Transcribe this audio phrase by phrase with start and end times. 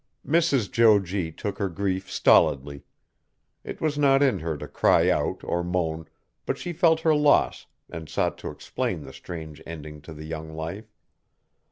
[0.25, 0.71] Mrs.
[0.71, 1.31] Jo G.
[1.31, 2.81] took her grief stolidly.
[3.63, 6.07] It was not in her to cry out or moan,
[6.47, 10.55] but she felt her loss and sought to explain the strange ending to the young
[10.55, 10.91] life.